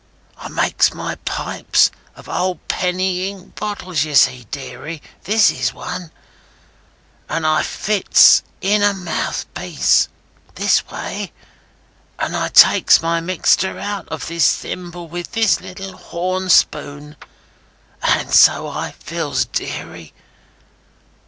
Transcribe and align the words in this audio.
I 0.35 0.47
makes 0.49 0.95
my 0.95 1.13
pipes 1.25 1.91
of 2.15 2.27
old 2.27 2.67
penny 2.67 3.29
ink 3.29 3.53
bottles, 3.53 4.03
ye 4.03 4.15
see, 4.15 4.45
deary—this 4.49 5.51
is 5.51 5.75
one—and 5.75 7.45
I 7.45 7.61
fits 7.61 8.41
in 8.61 8.81
a 8.81 8.95
mouthpiece, 8.95 10.09
this 10.55 10.87
way, 10.87 11.31
and 12.17 12.35
I 12.35 12.47
takes 12.47 13.03
my 13.03 13.21
mixter 13.21 13.77
out 13.79 14.07
of 14.09 14.25
this 14.25 14.51
thimble 14.55 15.07
with 15.07 15.33
this 15.33 15.61
little 15.61 15.95
horn 15.95 16.49
spoon; 16.49 17.15
and 18.01 18.33
so 18.33 18.69
I 18.69 18.93
fills, 18.97 19.45
deary. 19.45 20.13